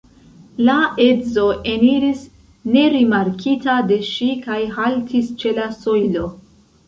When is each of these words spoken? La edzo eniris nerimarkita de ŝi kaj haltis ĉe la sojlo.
La 0.67 0.75
edzo 1.03 1.43
eniris 1.73 2.23
nerimarkita 2.77 3.75
de 3.91 3.99
ŝi 4.07 4.29
kaj 4.47 4.57
haltis 4.79 5.31
ĉe 5.43 5.53
la 5.61 5.69
sojlo. 5.77 6.27